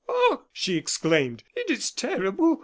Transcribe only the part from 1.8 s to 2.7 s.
terrible!